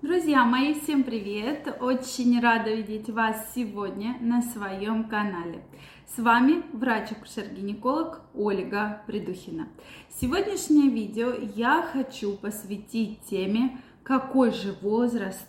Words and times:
Друзья 0.00 0.44
мои, 0.44 0.74
всем 0.74 1.02
привет! 1.02 1.76
Очень 1.80 2.40
рада 2.40 2.72
видеть 2.72 3.10
вас 3.10 3.50
сегодня 3.52 4.16
на 4.20 4.42
своем 4.42 5.08
канале. 5.08 5.60
С 6.06 6.20
вами 6.22 6.62
врач-акушер-гинеколог 6.72 8.20
Ольга 8.32 9.02
Придухина. 9.08 9.66
Сегодняшнее 10.08 10.88
видео 10.88 11.32
я 11.56 11.82
хочу 11.82 12.36
посвятить 12.36 13.22
теме, 13.28 13.80
какой 14.04 14.52
же 14.52 14.76
возраст 14.82 15.48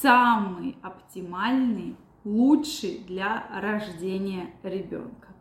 самый 0.00 0.76
оптимальный, 0.80 1.96
лучший 2.22 3.02
для 3.08 3.44
рождения 3.60 4.52
ребенка. 4.62 5.34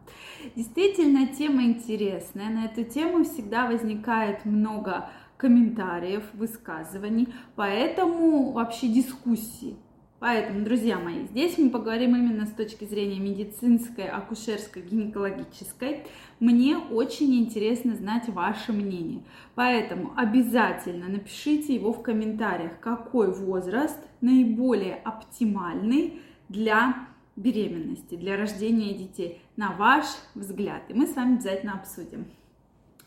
Действительно, 0.55 1.27
тема 1.27 1.63
интересная. 1.63 2.50
На 2.50 2.65
эту 2.65 2.84
тему 2.84 3.23
всегда 3.23 3.68
возникает 3.68 4.43
много 4.43 5.09
комментариев, 5.43 6.23
высказываний, 6.33 7.27
поэтому 7.57 8.53
вообще 8.53 8.87
дискуссии. 8.87 9.75
Поэтому, 10.20 10.63
друзья 10.63 10.97
мои, 10.97 11.25
здесь 11.25 11.57
мы 11.57 11.70
поговорим 11.70 12.15
именно 12.15 12.45
с 12.45 12.51
точки 12.51 12.85
зрения 12.85 13.20
медицинской, 13.20 14.07
акушерской, 14.07 14.81
гинекологической. 14.81 16.05
Мне 16.39 16.77
очень 16.77 17.35
интересно 17.35 17.93
знать 17.93 18.29
ваше 18.29 18.71
мнение. 18.71 19.23
Поэтому 19.55 20.13
обязательно 20.15 21.09
напишите 21.09 21.75
его 21.75 21.91
в 21.91 22.01
комментариях, 22.01 22.79
какой 22.79 23.34
возраст 23.34 23.99
наиболее 24.21 24.95
оптимальный 24.95 26.21
для 26.48 27.05
беременности, 27.35 28.15
для 28.15 28.37
рождения 28.37 28.93
детей, 28.93 29.41
на 29.57 29.73
ваш 29.73 30.05
взгляд. 30.35 30.84
И 30.87 30.93
мы 30.93 31.05
с 31.05 31.17
вами 31.17 31.35
обязательно 31.35 31.73
обсудим. 31.73 32.27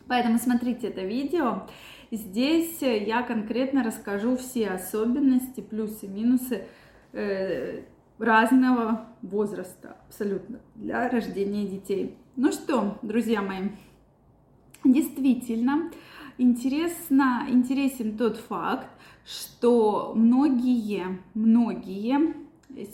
Поэтому 0.08 0.38
смотрите 0.38 0.88
это 0.88 1.00
видео. 1.00 1.62
Здесь 2.10 2.80
я 2.80 3.23
конкретно 3.23 3.83
расскажу 3.83 4.37
все 4.37 4.70
особенности, 4.70 5.60
плюсы, 5.60 6.06
минусы 6.06 6.66
э, 7.12 7.83
разного 8.19 9.08
возраста 9.22 9.97
абсолютно 10.06 10.61
для 10.75 11.08
рождения 11.08 11.67
детей. 11.67 12.17
Ну 12.36 12.53
что, 12.53 12.98
друзья 13.03 13.42
мои, 13.42 13.70
действительно 14.84 15.91
интересно, 16.39 17.47
интересен 17.48 18.17
тот 18.17 18.36
факт, 18.36 18.89
что 19.25 20.12
многие, 20.14 21.20
многие 21.34 22.34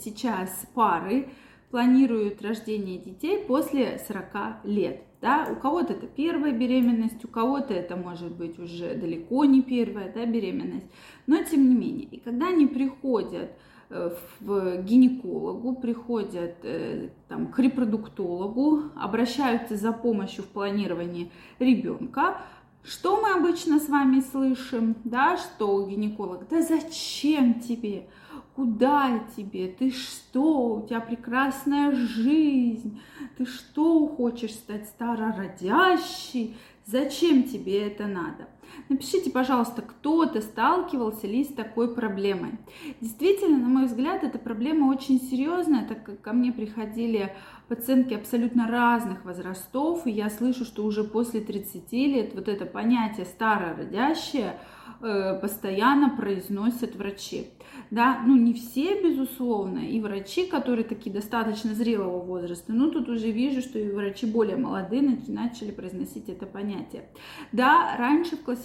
сейчас 0.03 0.65
пары 0.73 1.29
планируют 1.69 2.41
рождение 2.41 2.97
детей 2.97 3.43
после 3.45 3.99
40 4.07 4.65
лет. 4.65 5.01
Да? 5.23 5.47
У 5.49 5.55
кого-то 5.55 5.93
это 5.93 6.05
первая 6.05 6.51
беременность, 6.51 7.23
у 7.23 7.29
кого-то 7.29 7.73
это 7.73 7.95
может 7.95 8.35
быть 8.35 8.59
уже 8.59 8.93
далеко 8.93 9.45
не 9.45 9.61
первая 9.61 10.11
да, 10.11 10.25
беременность, 10.25 10.85
но 11.27 11.41
тем 11.45 11.69
не 11.69 11.75
менее. 11.75 12.07
И 12.07 12.19
когда 12.19 12.49
они 12.49 12.67
приходят 12.67 13.51
э, 13.89 14.11
в 14.41 14.83
гинекологу, 14.83 15.77
приходят 15.77 16.55
э, 16.63 17.07
там, 17.29 17.47
к 17.47 17.59
репродуктологу, 17.59 18.91
обращаются 18.97 19.77
за 19.77 19.93
помощью 19.93 20.43
в 20.43 20.47
планировании 20.47 21.31
ребенка, 21.57 22.41
что 22.83 23.21
мы 23.21 23.31
обычно 23.31 23.79
с 23.79 23.87
вами 23.87 24.19
слышим, 24.19 24.97
да, 25.05 25.37
что 25.37 25.87
гинеколог, 25.87 26.49
да 26.49 26.61
зачем 26.61 27.61
тебе? 27.61 28.09
Куда 28.57 29.23
тебе? 29.37 29.69
Ты 29.69 29.89
что? 30.33 30.75
У 30.75 30.87
тебя 30.87 30.99
прекрасная 30.99 31.91
жизнь. 31.91 32.99
Ты 33.37 33.45
что, 33.45 34.07
хочешь 34.07 34.53
стать 34.53 34.87
старородящей? 34.87 36.57
Зачем 36.85 37.43
тебе 37.43 37.87
это 37.87 38.07
надо? 38.07 38.47
Напишите, 38.89 39.29
пожалуйста, 39.31 39.81
кто-то 39.81 40.41
сталкивался 40.41 41.27
ли 41.27 41.43
с 41.43 41.53
такой 41.53 41.93
проблемой. 41.93 42.51
Действительно, 43.01 43.57
на 43.57 43.67
мой 43.67 43.85
взгляд, 43.85 44.23
эта 44.23 44.37
проблема 44.37 44.91
очень 44.91 45.21
серьезная, 45.21 45.85
так 45.87 46.03
как 46.03 46.21
ко 46.21 46.33
мне 46.33 46.51
приходили 46.51 47.33
пациентки 47.67 48.13
абсолютно 48.13 48.67
разных 48.67 49.25
возрастов, 49.25 50.05
и 50.05 50.11
я 50.11 50.29
слышу, 50.29 50.65
что 50.65 50.83
уже 50.83 51.03
после 51.03 51.41
30 51.41 51.91
лет 51.93 52.35
вот 52.35 52.47
это 52.47 52.65
понятие 52.65 53.25
старородящее 53.25 54.59
э, 55.01 55.39
постоянно 55.39 56.09
произносят 56.09 56.95
врачи 56.95 57.47
да, 57.91 58.21
ну 58.25 58.35
не 58.35 58.53
все, 58.53 59.01
безусловно, 59.01 59.79
и 59.79 59.99
врачи, 59.99 60.47
которые 60.47 60.83
такие 60.83 61.13
достаточно 61.13 61.73
зрелого 61.73 62.19
возраста, 62.23 62.73
но 62.73 62.89
тут 62.89 63.09
уже 63.09 63.29
вижу, 63.29 63.61
что 63.61 63.77
и 63.77 63.91
врачи 63.91 64.25
более 64.25 64.57
молодые 64.57 65.03
начали 65.27 65.71
произносить 65.71 66.29
это 66.29 66.45
понятие. 66.45 67.03
Да, 67.51 67.95
раньше 67.97 68.35
в 68.35 68.43
классификации 68.43 68.62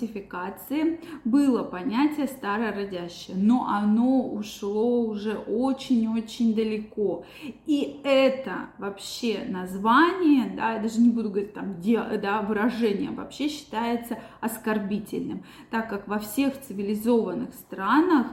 было 1.24 1.62
понятие 1.62 2.26
старородящее, 2.26 3.36
но 3.36 3.66
оно 3.68 4.28
ушло 4.28 5.02
уже 5.02 5.34
очень-очень 5.36 6.54
далеко. 6.54 7.24
И 7.66 8.00
это 8.04 8.70
вообще 8.78 9.44
название, 9.48 10.50
да, 10.56 10.74
я 10.74 10.78
даже 10.80 11.00
не 11.00 11.10
буду 11.10 11.30
говорить 11.30 11.54
там, 11.54 11.76
да, 12.22 12.42
выражение, 12.42 13.10
вообще 13.10 13.48
считается 13.48 14.18
оскорбительным, 14.40 15.44
так 15.70 15.88
как 15.88 16.08
во 16.08 16.18
всех 16.18 16.60
цивилизованных 16.60 17.54
странах 17.54 18.28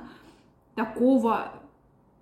такого 0.75 1.64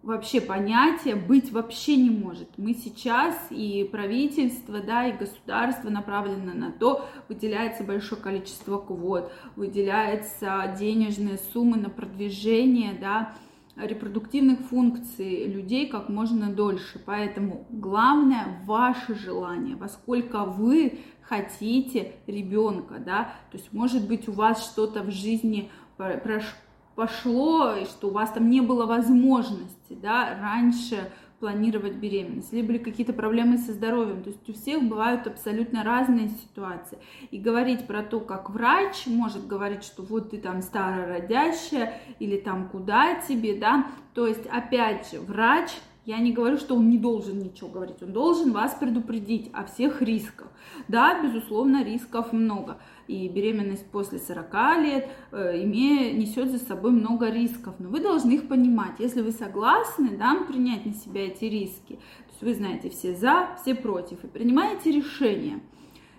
вообще 0.03 0.41
понятия 0.41 1.15
быть 1.15 1.51
вообще 1.51 1.95
не 1.95 2.09
может. 2.09 2.49
Мы 2.57 2.73
сейчас 2.73 3.35
и 3.49 3.87
правительство, 3.89 4.79
да, 4.81 5.07
и 5.07 5.17
государство 5.17 5.89
направлено 5.89 6.53
на 6.53 6.71
то, 6.71 7.07
выделяется 7.29 7.83
большое 7.83 8.21
количество 8.21 8.77
квот, 8.77 9.31
выделяются 9.55 10.75
денежные 10.77 11.39
суммы 11.53 11.77
на 11.77 11.89
продвижение, 11.89 12.93
да, 12.99 13.33
репродуктивных 13.75 14.59
функций 14.59 15.47
людей 15.47 15.87
как 15.87 16.09
можно 16.09 16.53
дольше. 16.53 17.01
Поэтому 17.03 17.65
главное 17.71 18.61
ваше 18.65 19.15
желание, 19.15 19.75
во 19.75 19.87
сколько 19.87 20.43
вы 20.43 20.99
хотите 21.21 22.15
ребенка, 22.27 22.95
да, 22.99 23.33
то 23.51 23.57
есть 23.57 23.71
может 23.73 24.07
быть 24.07 24.27
у 24.27 24.33
вас 24.33 24.65
что-то 24.69 25.01
в 25.01 25.09
жизни 25.09 25.71
пошло, 26.95 27.75
и 27.75 27.85
что 27.85 28.07
у 28.07 28.11
вас 28.11 28.31
там 28.31 28.49
не 28.49 28.61
было 28.61 28.85
возможности, 28.85 29.93
да, 30.01 30.37
раньше 30.41 31.09
планировать 31.39 31.95
беременность, 31.95 32.53
либо 32.53 32.79
какие-то 32.79 33.11
проблемы 33.11 33.57
со 33.57 33.73
здоровьем. 33.73 34.23
То 34.23 34.29
есть 34.29 34.49
у 34.49 34.53
всех 34.53 34.81
бывают 34.83 35.27
абсолютно 35.27 35.83
разные 35.83 36.29
ситуации. 36.29 36.97
И 37.31 37.37
говорить 37.37 37.85
про 37.85 38.01
то, 38.01 38.21
как 38.21 38.49
врач 38.49 39.07
может 39.07 39.45
говорить, 39.45 39.83
что 39.83 40.03
вот 40.03 40.29
ты 40.29 40.37
там 40.37 40.61
старородящая 40.61 41.99
или 42.19 42.37
там 42.37 42.69
куда 42.69 43.15
тебе, 43.15 43.57
да, 43.57 43.87
то 44.13 44.25
есть 44.25 44.45
опять 44.45 45.11
же 45.11 45.19
врач 45.19 45.69
я 46.05 46.19
не 46.19 46.33
говорю, 46.33 46.57
что 46.57 46.75
он 46.75 46.89
не 46.89 46.97
должен 46.97 47.39
ничего 47.39 47.69
говорить, 47.69 48.01
он 48.01 48.11
должен 48.11 48.51
вас 48.51 48.75
предупредить 48.75 49.49
о 49.53 49.63
всех 49.63 50.01
рисках. 50.01 50.51
Да, 50.87 51.21
безусловно, 51.23 51.83
рисков 51.83 52.33
много. 52.33 52.77
И 53.07 53.29
беременность 53.29 53.85
после 53.89 54.19
40 54.19 54.53
лет 54.81 55.09
э, 55.31 55.63
несет 55.63 56.51
за 56.51 56.59
собой 56.59 56.91
много 56.91 57.29
рисков. 57.29 57.75
Но 57.79 57.89
вы 57.89 58.01
должны 58.01 58.33
их 58.33 58.47
понимать. 58.47 58.99
Если 58.99 59.21
вы 59.21 59.31
согласны 59.31 60.17
да, 60.17 60.35
принять 60.45 60.85
на 60.85 60.93
себя 60.93 61.27
эти 61.27 61.45
риски, 61.45 61.93
то 61.93 62.31
есть 62.31 62.41
вы 62.41 62.53
знаете 62.53 62.89
все 62.89 63.15
за, 63.15 63.55
все 63.61 63.73
против, 63.73 64.23
и 64.23 64.27
принимаете 64.27 64.91
решение. 64.91 65.61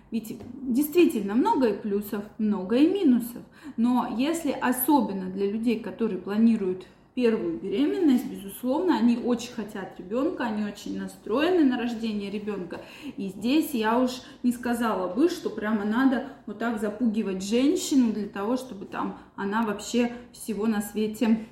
Ведь 0.09 0.37
действительно 0.61 1.35
много 1.35 1.67
и 1.67 1.77
плюсов, 1.77 2.23
много 2.37 2.77
и 2.77 2.87
минусов. 2.87 3.43
Но 3.77 4.15
если 4.17 4.51
особенно 4.51 5.29
для 5.29 5.51
людей, 5.51 5.79
которые 5.79 6.19
планируют 6.19 6.87
первую 7.15 7.59
беременность, 7.59 8.29
безусловно, 8.65 8.97
они 8.97 9.17
очень 9.17 9.53
хотят 9.53 9.93
ребенка, 9.99 10.45
они 10.45 10.65
очень 10.65 10.97
настроены 10.97 11.63
на 11.63 11.77
рождение 11.77 12.31
ребенка. 12.31 12.81
И 13.15 13.27
здесь 13.27 13.71
я 13.75 13.99
уж 13.99 14.21
не 14.41 14.51
сказала 14.51 15.13
бы, 15.13 15.29
что 15.29 15.51
прямо 15.51 15.85
надо 15.85 16.29
вот 16.47 16.57
так 16.57 16.81
запугивать 16.81 17.43
женщину 17.43 18.11
для 18.11 18.27
того, 18.27 18.57
чтобы 18.57 18.85
там 18.85 19.19
она 19.35 19.61
вообще 19.61 20.11
всего 20.31 20.65
на 20.65 20.81
свете 20.81 21.45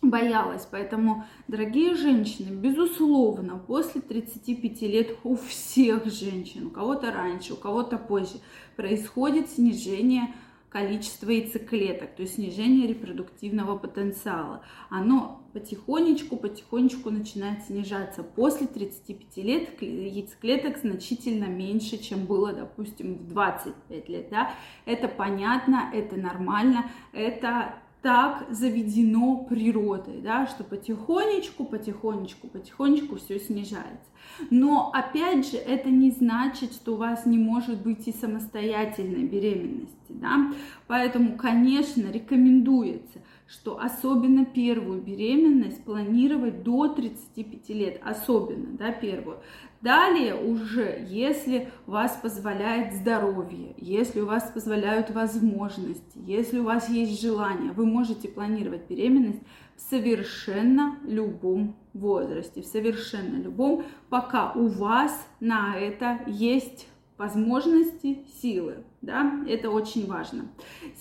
боялась. 0.00 0.66
Поэтому, 0.70 1.26
дорогие 1.48 1.94
женщины, 1.94 2.54
безусловно, 2.54 3.58
после 3.58 4.00
35 4.00 4.82
лет 4.82 5.16
у 5.24 5.36
всех 5.36 6.06
женщин, 6.06 6.68
у 6.68 6.70
кого-то 6.70 7.12
раньше, 7.12 7.52
у 7.52 7.56
кого-то 7.56 7.98
позже, 7.98 8.40
происходит 8.74 9.50
снижение 9.50 10.34
количество 10.68 11.30
яйцеклеток, 11.30 12.14
то 12.14 12.22
есть 12.22 12.34
снижение 12.34 12.86
репродуктивного 12.86 13.78
потенциала. 13.78 14.62
Оно 14.90 15.42
потихонечку, 15.52 16.36
потихонечку 16.36 17.10
начинает 17.10 17.64
снижаться. 17.64 18.22
После 18.22 18.66
35 18.66 19.36
лет 19.38 19.82
яйцеклеток 19.82 20.78
значительно 20.78 21.46
меньше, 21.46 21.96
чем 21.98 22.26
было, 22.26 22.52
допустим, 22.52 23.14
в 23.14 23.28
25 23.28 24.08
лет. 24.08 24.28
Да? 24.30 24.54
Это 24.84 25.08
понятно, 25.08 25.90
это 25.92 26.16
нормально, 26.16 26.90
это 27.12 27.74
так 28.02 28.46
заведено 28.50 29.36
природой, 29.36 30.20
да, 30.20 30.46
что 30.46 30.62
потихонечку, 30.62 31.64
потихонечку, 31.64 32.46
потихонечку 32.46 33.16
все 33.16 33.40
снижается. 33.40 34.08
Но 34.50 34.90
опять 34.92 35.50
же, 35.50 35.56
это 35.56 35.90
не 35.90 36.10
значит, 36.10 36.72
что 36.72 36.94
у 36.94 36.96
вас 36.96 37.26
не 37.26 37.38
может 37.38 37.82
быть 37.82 38.06
и 38.06 38.12
самостоятельной 38.12 39.24
беременности, 39.24 39.96
да. 40.08 40.52
Поэтому, 40.86 41.36
конечно, 41.36 42.10
рекомендуется 42.10 43.20
что 43.48 43.80
особенно 43.80 44.44
первую 44.44 45.00
беременность 45.00 45.82
планировать 45.82 46.62
до 46.62 46.88
35 46.88 47.68
лет, 47.70 48.00
особенно, 48.04 48.76
да, 48.76 48.92
первую. 48.92 49.38
Далее 49.80 50.34
уже, 50.34 51.06
если 51.08 51.68
вас 51.86 52.18
позволяет 52.20 52.94
здоровье, 52.94 53.74
если 53.78 54.20
у 54.20 54.26
вас 54.26 54.50
позволяют 54.52 55.10
возможности, 55.10 56.18
если 56.26 56.58
у 56.58 56.64
вас 56.64 56.90
есть 56.90 57.20
желание, 57.22 57.72
вы 57.72 57.86
можете 57.86 58.28
планировать 58.28 58.86
беременность 58.88 59.40
в 59.76 59.80
совершенно 59.80 60.98
любом 61.04 61.76
возрасте, 61.94 62.60
в 62.60 62.66
совершенно 62.66 63.40
любом, 63.40 63.84
пока 64.10 64.52
у 64.52 64.66
вас 64.66 65.26
на 65.40 65.76
это 65.76 66.20
есть 66.26 66.88
возможности, 67.18 68.24
силы. 68.40 68.84
Да? 69.02 69.44
Это 69.46 69.70
очень 69.70 70.06
важно. 70.06 70.46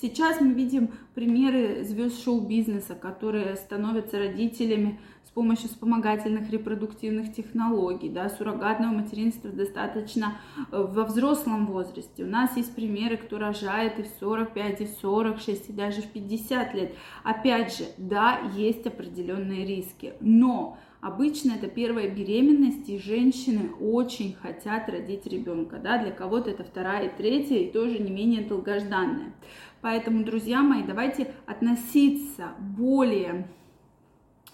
Сейчас 0.01 0.41
мы 0.41 0.53
видим 0.53 0.89
примеры 1.13 1.83
звезд 1.83 2.23
шоу-бизнеса, 2.23 2.95
которые 2.95 3.55
становятся 3.55 4.17
родителями 4.17 4.99
с 5.23 5.29
помощью 5.29 5.69
вспомогательных 5.69 6.49
репродуктивных 6.49 7.33
технологий. 7.33 8.09
Да? 8.09 8.29
Суррогатного 8.29 8.91
материнства 8.91 9.51
достаточно 9.51 10.39
э, 10.71 10.81
во 10.89 11.03
взрослом 11.03 11.67
возрасте. 11.67 12.23
У 12.23 12.27
нас 12.27 12.57
есть 12.57 12.73
примеры, 12.73 13.17
кто 13.17 13.37
рожает 13.37 13.99
и 13.99 14.03
в 14.03 14.07
45, 14.19 14.81
и 14.81 14.85
в 14.85 14.89
46, 14.99 15.69
и 15.69 15.73
даже 15.73 16.01
в 16.01 16.07
50 16.07 16.73
лет. 16.73 16.95
Опять 17.23 17.77
же, 17.77 17.85
да, 17.97 18.39
есть 18.55 18.87
определенные 18.87 19.65
риски, 19.65 20.13
но 20.19 20.79
Обычно 21.07 21.53
это 21.53 21.67
первая 21.67 22.09
беременность, 22.09 22.89
и 22.89 22.99
женщины 22.99 23.71
очень 23.79 24.33
хотят 24.33 24.89
родить 24.89 25.25
ребенка. 25.25 25.79
Да? 25.81 25.97
Для 25.99 26.11
кого-то 26.11 26.49
это 26.49 26.65
вторая 26.65 27.07
и 27.07 27.17
третья, 27.17 27.55
и 27.55 27.71
тоже 27.71 27.97
не 27.97 28.11
менее 28.11 28.41
долгожданная. 28.41 29.31
Поэтому, 29.79 30.25
друзья 30.25 30.61
мои, 30.61 30.83
давайте 30.83 31.33
относиться 31.45 32.49
более 32.59 33.47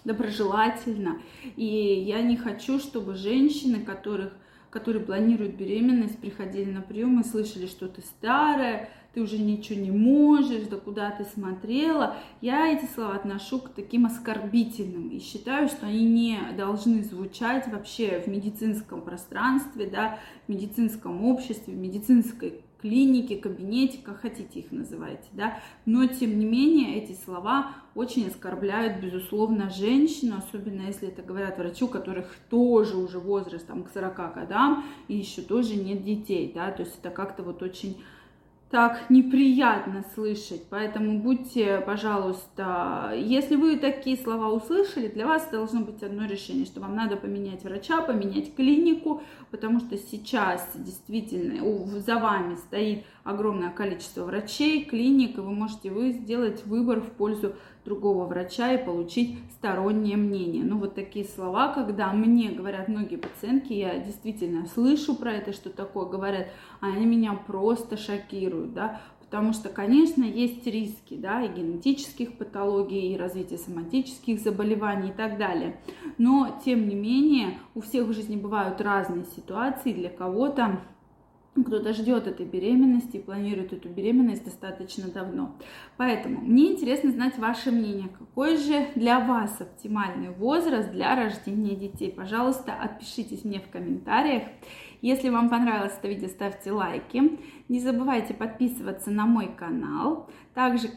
доброжелательно. 0.03 1.23
И 1.55 1.65
я 1.65 2.21
не 2.21 2.37
хочу, 2.37 2.77
чтобы 2.77 3.15
женщины, 3.15 3.83
которых, 3.83 4.31
которые 4.69 5.03
планируют 5.03 5.55
беременность, 5.55 6.19
приходили 6.19 6.69
на 6.69 6.83
прием 6.83 7.19
и 7.19 7.23
слышали, 7.23 7.65
что 7.65 7.87
ты 7.87 8.01
старая, 8.01 8.91
ты 9.13 9.21
уже 9.21 9.37
ничего 9.37 9.79
не 9.79 9.91
можешь, 9.91 10.63
да 10.63 10.77
куда 10.77 11.11
ты 11.11 11.23
смотрела. 11.25 12.15
Я 12.41 12.67
эти 12.67 12.85
слова 12.91 13.15
отношу 13.15 13.59
к 13.59 13.69
таким 13.69 14.05
оскорбительным 14.05 15.09
и 15.09 15.19
считаю, 15.19 15.67
что 15.67 15.85
они 15.85 16.05
не 16.05 16.39
должны 16.57 17.03
звучать 17.03 17.67
вообще 17.67 18.21
в 18.21 18.27
медицинском 18.27 19.01
пространстве, 19.01 19.87
да, 19.87 20.19
в 20.47 20.49
медицинском 20.49 21.23
обществе, 21.25 21.73
в 21.73 21.77
медицинской 21.77 22.63
клинике, 22.81 23.37
кабинете, 23.37 23.99
как 24.03 24.19
хотите 24.19 24.59
их 24.59 24.71
называйте, 24.73 25.29
да, 25.31 25.57
но 25.85 26.05
тем 26.05 26.37
не 26.37 26.45
менее 26.45 27.01
эти 27.01 27.17
слова 27.17 27.71
очень 27.95 28.27
оскорбляют, 28.27 29.01
безусловно, 29.01 29.69
женщину, 29.69 30.35
особенно 30.37 30.81
если 30.87 31.07
это 31.07 31.21
говорят 31.21 31.57
врачи, 31.57 31.85
у 31.85 31.87
которых 31.87 32.35
тоже 32.49 32.97
уже 32.97 33.19
возраст 33.19 33.65
там 33.65 33.83
к 33.83 33.91
40 33.93 34.35
годам 34.35 34.83
и 35.07 35.15
еще 35.15 35.41
тоже 35.43 35.75
нет 35.75 36.03
детей, 36.03 36.51
да, 36.53 36.71
то 36.71 36.83
есть 36.83 36.99
это 36.99 37.09
как-то 37.09 37.41
вот 37.41 37.63
очень 37.63 38.03
так 38.73 39.07
неприятно 39.11 40.03
слышать. 40.15 40.63
Поэтому 40.71 41.19
будьте, 41.19 41.79
пожалуйста, 41.85 43.13
если 43.15 43.55
вы 43.55 43.77
такие 43.77 44.17
слова 44.17 44.49
услышали, 44.49 45.09
для 45.09 45.27
вас 45.27 45.47
должно 45.51 45.81
быть 45.81 46.01
одно 46.01 46.25
решение, 46.25 46.65
что 46.65 46.81
вам 46.81 46.95
надо 46.95 47.15
поменять 47.15 47.63
врача, 47.63 48.01
поменять 48.01 48.55
клинику, 48.55 49.21
потому 49.51 49.79
что 49.79 49.95
сейчас 49.95 50.67
действительно 50.73 51.63
за 51.99 52.15
вами 52.17 52.55
стоит 52.55 53.03
огромное 53.23 53.69
количество 53.69 54.23
врачей, 54.23 54.85
клиник, 54.85 55.37
и 55.37 55.41
вы 55.41 55.51
можете 55.51 55.91
вы 55.91 56.11
сделать 56.11 56.65
выбор 56.65 56.99
в 56.99 57.11
пользу 57.11 57.53
другого 57.85 58.25
врача 58.25 58.73
и 58.73 58.83
получить 58.83 59.37
стороннее 59.51 60.17
мнение. 60.17 60.63
Ну, 60.63 60.77
вот 60.77 60.95
такие 60.95 61.25
слова, 61.25 61.73
когда 61.73 62.11
мне 62.13 62.49
говорят 62.51 62.87
многие 62.87 63.17
пациентки, 63.17 63.73
я 63.73 63.99
действительно 63.99 64.65
слышу 64.67 65.15
про 65.15 65.33
это, 65.33 65.53
что 65.53 65.69
такое 65.69 66.05
говорят, 66.05 66.47
а 66.81 66.87
они 66.87 67.05
меня 67.05 67.33
просто 67.33 67.97
шокируют, 67.97 68.73
да, 68.73 69.01
потому 69.19 69.53
что, 69.53 69.69
конечно, 69.69 70.23
есть 70.23 70.67
риски, 70.67 71.15
да, 71.15 71.41
и 71.41 71.51
генетических 71.51 72.37
патологий, 72.37 73.13
и 73.13 73.17
развития 73.17 73.57
соматических 73.57 74.39
заболеваний 74.39 75.09
и 75.09 75.13
так 75.13 75.37
далее. 75.37 75.79
Но, 76.17 76.61
тем 76.63 76.87
не 76.87 76.95
менее, 76.95 77.57
у 77.73 77.81
всех 77.81 78.07
в 78.07 78.13
жизни 78.13 78.35
бывают 78.35 78.79
разные 78.79 79.25
ситуации, 79.35 79.91
для 79.91 80.09
кого-то 80.09 80.79
кто-то 81.61 81.93
ждет 81.93 82.27
этой 82.27 82.45
беременности 82.45 83.17
и 83.17 83.21
планирует 83.21 83.73
эту 83.73 83.89
беременность 83.89 84.43
достаточно 84.43 85.07
давно. 85.07 85.55
Поэтому 85.97 86.41
мне 86.41 86.71
интересно 86.71 87.11
знать 87.11 87.37
ваше 87.37 87.71
мнение. 87.71 88.09
Какой 88.09 88.57
же 88.57 88.87
для 88.95 89.19
вас 89.19 89.61
оптимальный 89.61 90.31
возраст 90.31 90.91
для 90.91 91.15
рождения 91.15 91.75
детей? 91.75 92.11
Пожалуйста, 92.11 92.73
отпишитесь 92.73 93.45
мне 93.45 93.59
в 93.59 93.69
комментариях. 93.69 94.43
Если 95.01 95.29
вам 95.29 95.49
понравилось 95.49 95.93
это 95.97 96.07
видео, 96.07 96.29
ставьте 96.29 96.71
лайки. 96.71 97.37
Не 97.73 97.79
забывайте 97.79 98.35
подписываться 98.35 99.09
на 99.09 99.25
мой 99.25 99.47
канал. 99.47 100.29
Также 100.53 100.89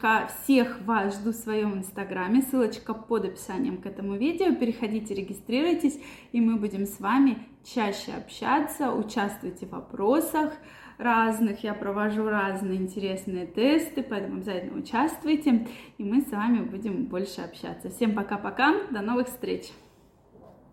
всех 0.43 0.79
вас 0.83 1.15
жду 1.15 1.33
в 1.33 1.35
своем 1.35 1.79
инстаграме. 1.79 2.43
Ссылочка 2.43 2.93
под 2.93 3.25
описанием 3.25 3.79
к 3.79 3.87
этому 3.87 4.17
видео. 4.17 4.55
Переходите, 4.55 5.15
регистрируйтесь, 5.15 5.99
и 6.33 6.41
мы 6.43 6.57
будем 6.57 6.85
с 6.85 7.01
вами 7.01 7.39
чаще 7.65 8.13
общаться. 8.13 8.93
Участвуйте 8.93 9.65
в 9.65 9.71
вопросах 9.71 10.53
разных. 10.99 11.65
Я 11.65 11.73
провожу 11.73 12.29
разные 12.29 12.77
интересные 12.77 13.47
тесты, 13.47 14.03
поэтому 14.03 14.37
обязательно 14.37 14.79
участвуйте. 14.79 15.67
И 15.97 16.05
мы 16.05 16.21
с 16.21 16.31
вами 16.31 16.59
будем 16.59 17.07
больше 17.07 17.41
общаться. 17.41 17.89
Всем 17.89 18.15
пока-пока. 18.15 18.75
До 18.91 19.01
новых 19.01 19.29
встреч! 19.29 19.73